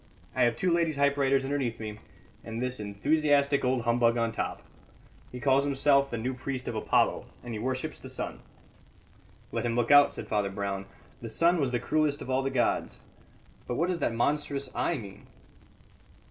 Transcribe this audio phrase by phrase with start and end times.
[0.35, 1.99] I have two lady typewriters underneath me,
[2.43, 4.63] and this enthusiastic old humbug on top.
[5.31, 8.39] He calls himself the New Priest of Apollo, and he worships the sun."
[9.51, 10.87] "Let him look out," said Father Brown.
[11.21, 12.99] "The sun was the cruellest of all the gods.
[13.67, 15.27] But what does that monstrous eye mean?"